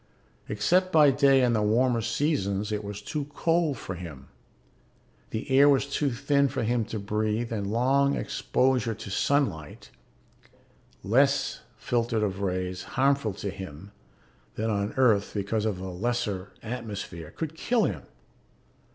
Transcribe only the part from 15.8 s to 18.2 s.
lesser atmosphere could kill him.